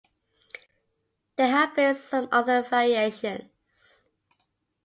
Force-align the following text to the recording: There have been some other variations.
There 1.35 1.51
have 1.51 1.75
been 1.75 1.93
some 1.93 2.27
other 2.31 2.63
variations. 2.63 4.09